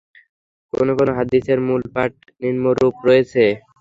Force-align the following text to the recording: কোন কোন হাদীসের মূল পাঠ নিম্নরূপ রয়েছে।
কোন 0.73 0.87
কোন 0.97 1.07
হাদীসের 1.17 1.59
মূল 1.67 1.81
পাঠ 1.93 2.11
নিম্নরূপ 2.41 2.95
রয়েছে। 3.07 3.43